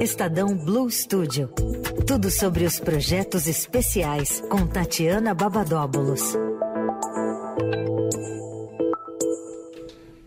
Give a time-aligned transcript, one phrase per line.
[0.00, 1.48] Estadão Blue Studio.
[2.06, 6.34] Tudo sobre os projetos especiais com Tatiana Babadóbulos.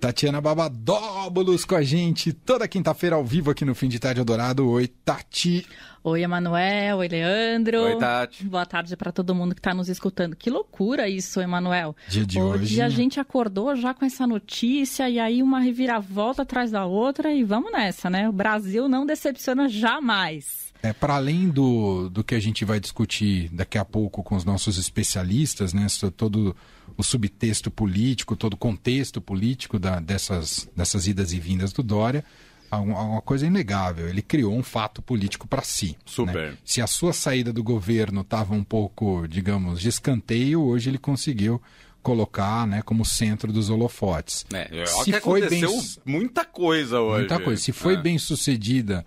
[0.07, 4.65] Tatiana Babadóbulos com a gente toda quinta-feira ao vivo aqui no Fim de Tarde Adorado.
[4.69, 5.67] Oi, Tati.
[6.01, 6.99] Oi, Emanuel.
[6.99, 7.81] Oi, Leandro.
[7.81, 8.45] Oi, Tati.
[8.45, 10.33] Boa tarde para todo mundo que está nos escutando.
[10.33, 11.93] Que loucura isso, Emanuel.
[12.07, 12.63] Dia de hoje.
[12.63, 17.33] Hoje a gente acordou já com essa notícia e aí uma reviravolta atrás da outra
[17.33, 18.29] e vamos nessa, né?
[18.29, 20.67] O Brasil não decepciona jamais.
[20.81, 24.45] É, para além do, do que a gente vai discutir daqui a pouco com os
[24.45, 26.55] nossos especialistas, né, todo
[26.97, 32.25] o subtexto político, todo o contexto político da, dessas, dessas idas e vindas do Dória,
[32.71, 35.89] há uma coisa inegável, ele criou um fato político para si.
[35.89, 35.95] Né?
[36.05, 36.51] Super.
[36.51, 36.57] Né?
[36.65, 41.61] Se a sua saída do governo estava um pouco, digamos, de escanteio, hoje ele conseguiu
[42.01, 44.45] colocar né, como centro dos holofotes.
[44.53, 45.63] É, se foi bem
[46.05, 47.19] muita coisa hoje.
[47.19, 47.61] Muita coisa.
[47.61, 48.01] Se foi é.
[48.01, 49.05] bem sucedida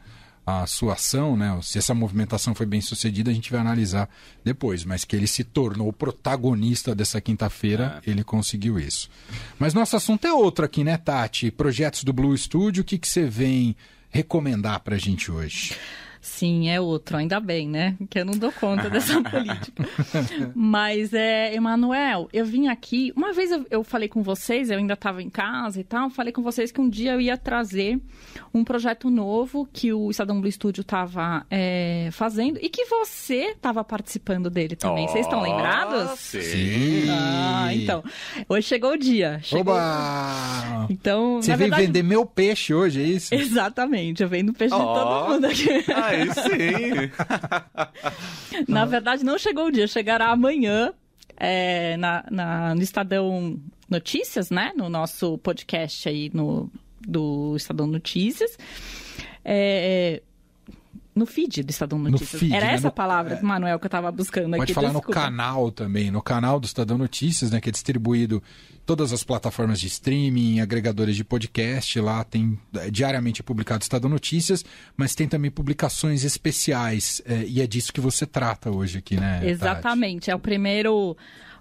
[0.51, 4.09] a sua ação, né, se essa movimentação foi bem sucedida, a gente vai analisar
[4.45, 4.85] depois.
[4.85, 8.11] Mas que ele se tornou o protagonista dessa quinta-feira, é.
[8.11, 9.09] ele conseguiu isso.
[9.59, 11.51] Mas nosso assunto é outro aqui, né, Tati?
[11.51, 13.77] Projetos do Blue Studio, o que, que você vem
[14.11, 15.77] recomendar para a gente hoje?
[16.21, 17.96] Sim, é outro, ainda bem, né?
[18.09, 19.85] Que eu não dou conta dessa política.
[20.54, 23.12] Mas, é, Emanuel, eu vim aqui.
[23.16, 26.32] Uma vez eu, eu falei com vocês, eu ainda estava em casa e tal, falei
[26.32, 27.99] com vocês que um dia eu ia trazer
[28.52, 33.82] um projeto novo que o Estadão Blue Studio estava é, fazendo e que você estava
[33.82, 35.09] participando dele também.
[35.09, 36.18] Vocês estão lembrados?
[36.18, 37.09] Sim.
[37.09, 38.05] Ah, então.
[38.49, 39.40] Hoje chegou o dia.
[39.43, 39.74] Chegou...
[39.74, 40.87] Oba!
[40.90, 41.87] Então, Você veio verdade...
[41.87, 43.34] vender meu peixe hoje, é isso?
[43.34, 44.23] Exatamente.
[44.23, 44.79] Eu vendo peixe oh.
[44.79, 45.84] de todo mundo aqui.
[46.35, 47.11] Sim!
[48.69, 50.93] na verdade, não chegou o dia, chegará amanhã
[51.37, 53.59] é, na, na, no Estadão
[53.89, 54.73] Notícias, né?
[54.77, 58.57] No nosso podcast aí no, do Estadão Notícias.
[59.45, 60.23] É,
[61.15, 62.41] no feed do Estadão Notícias.
[62.41, 62.75] Feed, Era né?
[62.75, 63.43] essa no, palavra, é.
[63.43, 64.75] Manuel, que eu estava buscando Pode aqui.
[64.75, 65.09] Pode falar desculpa.
[65.09, 67.61] no canal também, no canal do Estadão Notícias, né?
[67.61, 68.43] Que é distribuído
[68.87, 72.01] todas as plataformas de streaming, agregadores de podcast.
[72.01, 74.65] Lá tem é, diariamente publicado Estadão Notícias,
[74.97, 77.21] mas tem também publicações especiais.
[77.25, 79.41] É, e é disso que você trata hoje aqui, né?
[79.45, 80.27] Exatamente.
[80.27, 80.31] Tati?
[80.31, 81.17] É o primeiro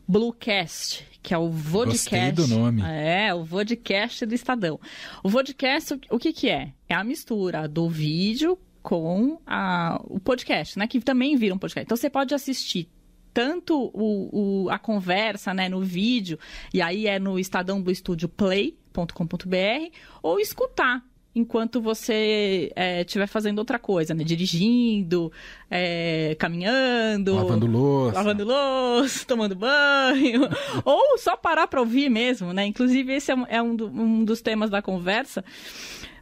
[0.07, 2.09] Bluecast, que é o vodcast.
[2.09, 2.81] Gostei do nome.
[2.83, 4.79] É, o vodcast do Estadão.
[5.23, 6.71] O vodcast, o que que é?
[6.87, 8.57] É a mistura do vídeo
[8.89, 10.87] com a, o podcast, né?
[10.87, 11.85] Que também vira um podcast.
[11.85, 12.89] Então você pode assistir
[13.31, 16.39] tanto o, o, a conversa né, no vídeo,
[16.73, 21.05] e aí é no Estadão do Estúdio Play.com.br, ou escutar
[21.35, 24.23] enquanto você estiver é, fazendo outra coisa, né?
[24.23, 25.31] Dirigindo,
[25.69, 30.49] é, caminhando, lavando louça, lavando louça, tomando banho,
[30.83, 32.65] ou só parar para ouvir mesmo, né?
[32.65, 35.45] Inclusive esse é um, é um, do, um dos temas da conversa,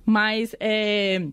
[0.06, 1.26] mas é,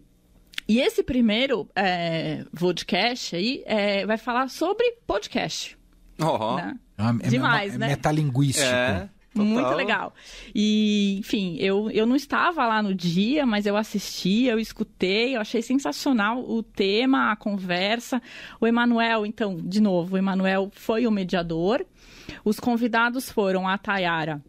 [0.67, 5.77] e esse primeiro é, podcast aí é, vai falar sobre podcast.
[6.19, 6.57] Oh.
[6.57, 6.79] Né?
[7.23, 7.89] É, Demais, é, né?
[7.89, 8.67] Metalinguístico.
[8.67, 9.09] É.
[9.35, 9.47] Total.
[9.47, 10.15] Muito legal.
[10.55, 15.41] E, enfim, eu, eu não estava lá no dia, mas eu assisti, eu escutei, eu
[15.41, 18.23] achei sensacional o tema, a conversa.
[18.61, 21.85] O Emanuel, então, de novo, o Emanuel foi o mediador.
[22.45, 24.41] Os convidados foram a Tayara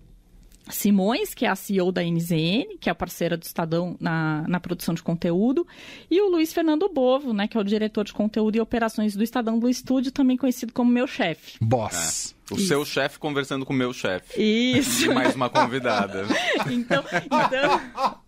[0.70, 4.59] Simões, que é a CEO da NZN, que é a parceira do Estadão na, na
[4.59, 5.68] produção de conteúdo,
[6.09, 9.24] e o Luiz Fernando Bovo, né, que é o diretor de conteúdo e operações do
[9.24, 11.58] Estadão Blue Studio, também conhecido como meu chefe.
[11.62, 12.31] Boss.
[12.31, 12.36] É.
[12.54, 12.68] O Isso.
[12.68, 14.40] seu chefe conversando com o meu chefe.
[14.40, 15.06] Isso.
[15.06, 16.25] E mais uma convidada.
[16.70, 18.20] então, então...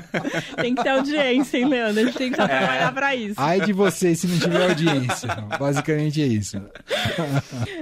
[0.60, 2.00] tem que ter audiência, hein, Leandro?
[2.00, 2.46] A gente tem que é.
[2.46, 3.34] trabalhar pra isso.
[3.36, 5.28] Ai de vocês se não tiver audiência.
[5.58, 6.60] Basicamente é isso.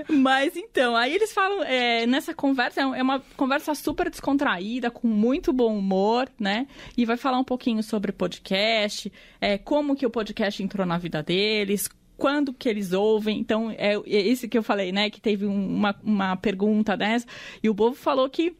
[0.08, 5.52] Mas então, aí eles falam, é, nessa conversa, é uma conversa super descontraída, com muito
[5.52, 6.66] bom humor, né?
[6.96, 11.22] E vai falar um pouquinho sobre podcast, é, como que o podcast entrou na vida
[11.22, 13.38] deles, quando que eles ouvem.
[13.38, 15.10] Então, é, é isso que eu falei, né?
[15.10, 17.26] Que teve uma, uma pergunta dessa.
[17.62, 18.56] E o Bovo falou que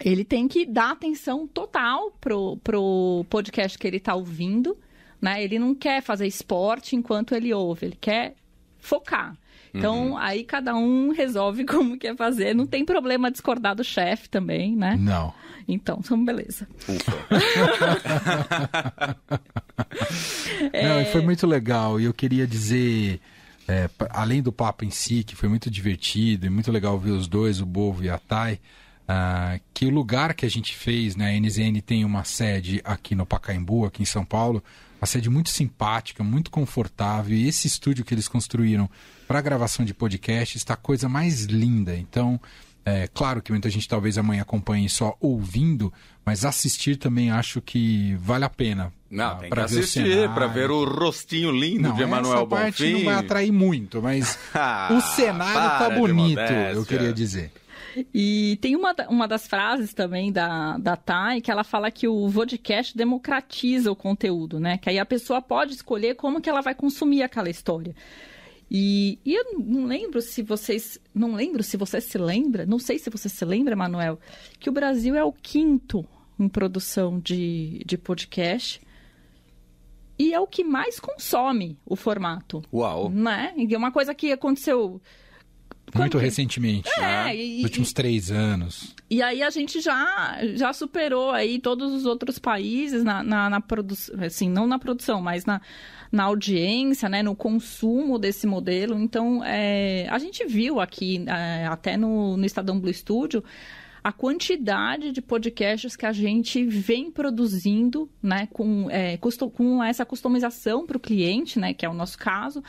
[0.00, 4.76] ele tem que dar atenção total pro, pro podcast que ele está ouvindo,
[5.20, 5.42] né?
[5.42, 8.34] Ele não quer fazer esporte enquanto ele ouve, ele quer
[8.78, 9.36] focar.
[9.74, 10.16] Então, uhum.
[10.16, 12.54] aí cada um resolve como quer fazer.
[12.54, 14.96] Não tem problema discordar do chefe também, né?
[14.98, 15.34] Não.
[15.68, 16.66] Então, então beleza.
[20.72, 20.88] é...
[20.88, 22.00] Não, foi muito legal.
[22.00, 23.20] E eu queria dizer,
[23.68, 27.26] é, além do papo em si, que foi muito divertido e muito legal ver os
[27.26, 28.60] dois, o Bovo e a Thay,
[29.08, 33.14] uh, que o lugar que a gente fez, né, a NZN tem uma sede aqui
[33.14, 34.62] no Pacaembu, aqui em São Paulo,
[35.00, 37.36] uma sede muito simpática, muito confortável.
[37.36, 38.88] E esse estúdio que eles construíram
[39.28, 41.96] para gravação de podcast está a coisa mais linda.
[41.96, 42.40] Então,
[42.88, 45.92] É claro que muita gente talvez amanhã acompanhe só ouvindo,
[46.24, 48.92] mas assistir também acho que vale a pena.
[49.10, 52.02] Não, pra- tem que pra ver o assistir pra ver o rostinho lindo Não, de
[52.02, 52.92] Emanuel essa parte Bonfim.
[52.92, 56.38] não vai atrair muito, mas Ah, o cenário tá para bonito,
[56.74, 57.50] eu queria dizer.
[58.12, 62.30] E tem uma, uma das frases também da, da Thay que ela fala que o
[62.30, 64.78] podcast democratiza o conteúdo, né?
[64.78, 67.94] Que aí a pessoa pode escolher como que ela vai consumir aquela história.
[68.70, 70.98] E, e eu não lembro se vocês.
[71.14, 74.18] Não lembro se você se lembra, não sei se você se lembra, Manuel,
[74.58, 76.04] que o Brasil é o quinto
[76.38, 78.80] em produção de, de podcast.
[80.18, 82.62] E é o que mais consome o formato.
[82.72, 83.10] Uau.
[83.10, 83.52] Né?
[83.56, 85.00] E é uma coisa que aconteceu.
[85.94, 87.36] Muito recentemente, É, né?
[87.36, 88.94] e- nos últimos três anos.
[89.08, 93.60] E aí a gente já, já superou aí todos os outros países na, na, na
[93.60, 95.60] produção, assim, não na produção, mas na,
[96.10, 98.98] na audiência, né, no consumo desse modelo.
[98.98, 103.44] Então, é, a gente viu aqui, é, até no, no Estadão Blue Studio,
[104.02, 110.04] a quantidade de podcasts que a gente vem produzindo, né, com, é, custo- com essa
[110.04, 112.62] customização para o cliente, né, que é o nosso caso,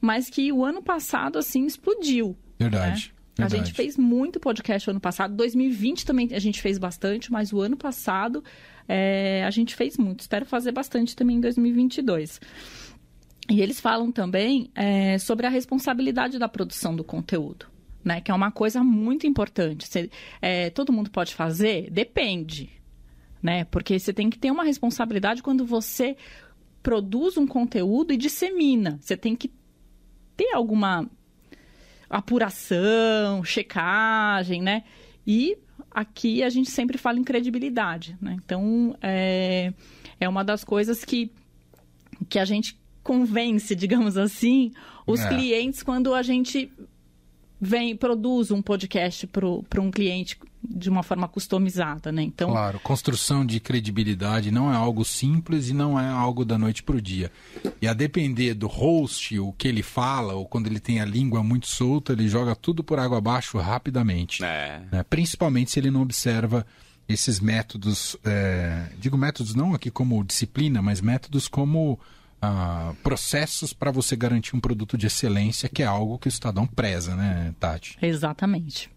[0.00, 2.36] mas que o ano passado, assim, explodiu.
[2.58, 3.12] Verdade.
[3.36, 3.66] A verdade.
[3.66, 5.34] gente fez muito podcast ano passado.
[5.34, 8.44] 2020 também a gente fez bastante, mas o ano passado
[8.88, 10.20] é, a gente fez muito.
[10.20, 12.40] Espero fazer bastante também em 2022.
[13.50, 17.66] E eles falam também é, sobre a responsabilidade da produção do conteúdo,
[18.04, 18.20] né?
[18.20, 19.86] Que é uma coisa muito importante.
[19.86, 20.10] Você-
[20.40, 21.90] é, todo mundo pode fazer?
[21.90, 22.70] Depende,
[23.42, 23.64] né?
[23.64, 26.16] Porque você tem que ter uma responsabilidade quando você
[26.82, 28.98] produz um conteúdo e dissemina.
[29.00, 29.50] Você tem que
[30.36, 31.10] ter alguma
[32.16, 34.84] apuração, checagem, né?
[35.26, 35.56] E
[35.90, 38.36] aqui a gente sempre fala em credibilidade, né?
[38.44, 39.72] Então, é,
[40.20, 41.30] é uma das coisas que,
[42.28, 44.72] que a gente convence, digamos assim,
[45.06, 45.28] os É.
[45.28, 46.70] clientes quando a gente
[47.64, 52.22] vem, produz um podcast para um cliente de uma forma customizada, né?
[52.22, 56.82] Então, Claro, construção de credibilidade não é algo simples e não é algo da noite
[56.82, 57.30] para o dia.
[57.80, 61.42] E a depender do host, o que ele fala, ou quando ele tem a língua
[61.42, 64.42] muito solta, ele joga tudo por água abaixo rapidamente.
[64.44, 64.82] É.
[64.90, 65.02] né?
[65.02, 66.66] Principalmente se ele não observa
[67.08, 71.98] esses métodos, é, digo métodos não aqui como disciplina, mas métodos como
[72.46, 76.66] ah, processos para você garantir um produto de excelência, que é algo que o Estadão
[76.66, 77.96] preza, né, Tati?
[78.02, 78.90] Exatamente.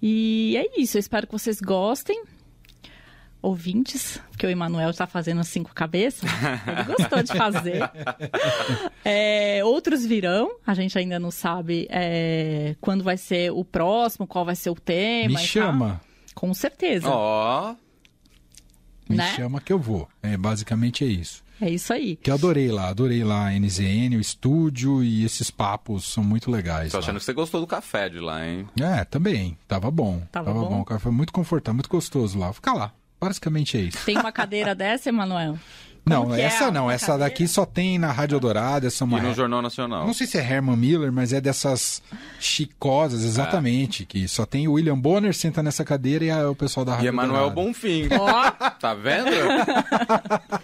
[0.00, 2.24] E é isso, eu espero que vocês gostem.
[3.40, 6.30] Ouvintes, porque o Emanuel está fazendo cinco cabeças,
[6.64, 7.80] ele gostou de fazer.
[9.04, 14.44] É, outros virão, a gente ainda não sabe é, quando vai ser o próximo, qual
[14.44, 15.34] vai ser o tema.
[15.38, 16.00] Me e chama,
[16.36, 17.08] Com certeza.
[17.08, 17.74] Ó,
[19.08, 19.34] me Né?
[19.34, 20.08] chama que eu vou.
[20.22, 21.42] É, basicamente é isso.
[21.64, 22.16] É isso aí.
[22.16, 26.50] Que eu adorei lá, adorei lá a NZN, o estúdio e esses papos são muito
[26.50, 26.90] legais.
[26.90, 27.02] tô lá.
[27.04, 28.66] achando que você gostou do café de lá, hein?
[28.80, 29.56] É, também.
[29.68, 30.20] Tava bom.
[30.32, 30.80] Tava bom?
[30.80, 32.52] O cara foi muito confortável, muito gostoso lá.
[32.52, 32.92] Ficar lá.
[33.20, 33.98] Basicamente é isso.
[34.04, 35.56] Tem uma cadeira dessa, Emanuel?
[36.04, 36.90] não, é essa a- não.
[36.90, 37.30] Essa cadeira?
[37.30, 38.88] daqui só tem na Rádio Dourada.
[38.88, 40.04] Essa é uma E no Jornal Nacional.
[40.04, 42.02] Não sei se é Herman Miller, mas é dessas
[42.40, 44.04] chicosas, exatamente.
[44.04, 47.06] Que só tem o William Bonner senta nessa cadeira e a- o pessoal da Rádio
[47.06, 47.50] E Emanuel.
[47.50, 48.08] Bonfim.
[48.18, 48.50] Ó,
[48.80, 49.30] Tá vendo?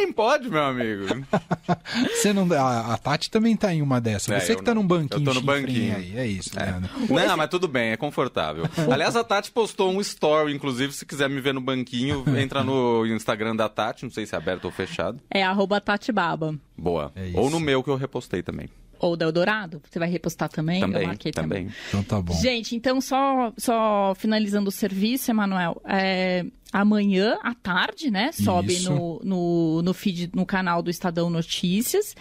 [0.00, 1.04] é quem pode, meu amigo.
[2.14, 4.28] Você não, a, a Tati também tá em uma dessas.
[4.30, 4.82] É, Você que tá não.
[4.82, 5.96] num banquinho Eu tô no banquinho.
[5.96, 6.16] aí.
[6.16, 6.90] É isso, Leandro.
[7.08, 8.64] Não, mas tudo bem, é confortável.
[8.90, 13.06] Aliás, a Tati postou um story, inclusive, se quiser me ver no banquinho, entra no
[13.06, 15.20] Instagram da Tati, não sei se é aberto ou fechado.
[15.30, 16.54] é arroba Tatibaba.
[16.76, 17.12] Boa.
[17.16, 18.68] É ou no meu que eu repostei também.
[18.98, 19.82] Ou da Eldorado.
[19.90, 20.80] Você vai repostar também?
[20.80, 21.68] eu Também, marquei também.
[21.88, 22.32] Então tá bom.
[22.40, 25.80] Gente, então só, só finalizando o serviço, Emanuel.
[25.86, 28.30] é, amanhã à tarde, né?
[28.32, 28.92] Sobe Isso.
[28.92, 32.14] no, no, no feed, no canal do Estadão Notícias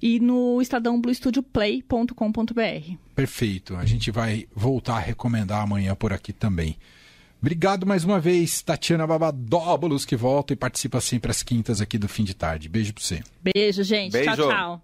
[0.00, 2.94] e no estadãobluestudioplay.com.br.
[3.14, 3.76] Perfeito.
[3.76, 6.78] A gente vai voltar a recomendar amanhã por aqui também.
[7.42, 12.08] Obrigado mais uma vez, Tatiana Babadóbulos, que volta e participa sempre às quintas aqui do
[12.08, 12.70] fim de tarde.
[12.70, 13.22] Beijo pra você.
[13.42, 14.12] Beijo, gente.
[14.12, 14.34] Beijo.
[14.34, 14.82] Tchau, tchau.